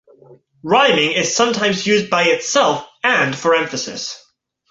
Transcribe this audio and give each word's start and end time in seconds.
Rhyming 0.63 1.11
is 1.11 1.35
sometimes 1.35 1.85
used 1.85 2.09
by 2.09 2.23
itself 2.23 2.87
and 3.03 3.35
for 3.37 3.53
emphasis. 3.53 4.19